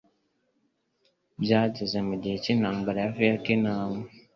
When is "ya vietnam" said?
3.03-3.91